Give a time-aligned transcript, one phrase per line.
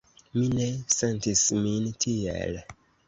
[0.37, 2.59] Mi ne sentis min tiel.